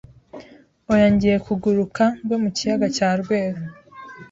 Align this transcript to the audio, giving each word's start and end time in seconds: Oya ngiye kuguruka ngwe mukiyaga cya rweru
Oya 0.91 1.07
ngiye 1.13 1.37
kuguruka 1.45 2.03
ngwe 2.21 2.35
mukiyaga 2.43 2.87
cya 2.95 3.09
rweru 3.19 3.61